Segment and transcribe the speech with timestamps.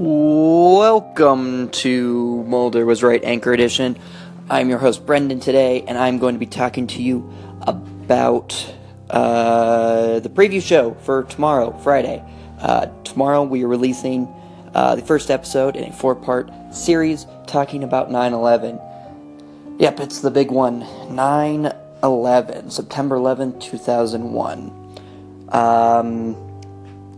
[0.00, 3.98] Welcome to Mulder Was Right Anchor Edition.
[4.48, 7.28] I'm your host Brendan today, and I'm going to be talking to you
[7.62, 8.54] about
[9.10, 12.22] uh, the preview show for tomorrow, Friday.
[12.60, 14.32] Uh, tomorrow we are releasing
[14.72, 18.78] uh, the first episode in a four part series talking about 9 11.
[19.80, 21.72] Yep, it's the big one 9
[22.04, 25.00] 11, September 11th, 2001.
[25.48, 26.47] Um,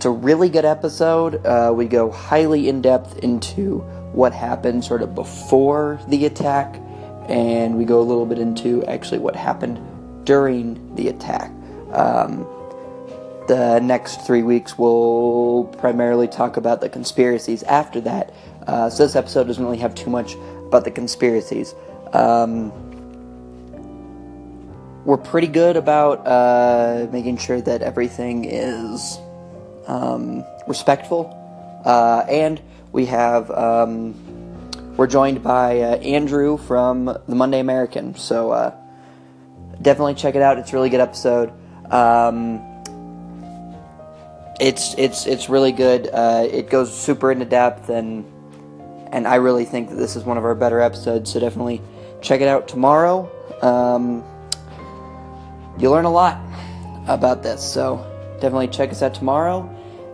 [0.00, 1.44] it's a really good episode.
[1.44, 3.80] Uh, we go highly in depth into
[4.14, 6.80] what happened sort of before the attack,
[7.28, 9.78] and we go a little bit into actually what happened
[10.24, 11.50] during the attack.
[11.92, 12.46] Um,
[13.46, 18.32] the next three weeks we'll primarily talk about the conspiracies after that.
[18.66, 20.34] Uh, so this episode doesn't really have too much
[20.68, 21.74] about the conspiracies.
[22.14, 22.72] Um,
[25.04, 29.18] we're pretty good about uh, making sure that everything is
[29.86, 31.36] um, respectful,
[31.84, 32.60] uh, and
[32.92, 34.14] we have um,
[34.96, 38.14] we're joined by uh, Andrew from the Monday American.
[38.14, 38.74] So uh,
[39.80, 40.58] definitely check it out.
[40.58, 41.52] It's a really good episode.
[41.90, 42.60] Um,
[44.60, 46.08] it's it's it's really good.
[46.12, 48.24] Uh, it goes super into depth, and
[49.10, 51.32] and I really think that this is one of our better episodes.
[51.32, 51.80] So definitely
[52.20, 53.30] check it out tomorrow.
[53.62, 54.22] Um,
[55.78, 56.38] you'll learn a lot
[57.08, 57.62] about this.
[57.62, 58.06] So
[58.40, 59.68] definitely check us out tomorrow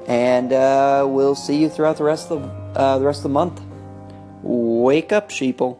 [0.06, 3.28] and uh, we'll see you throughout the rest of the, uh, the rest of the
[3.30, 3.60] month.
[4.42, 5.78] Wake up, sheeple.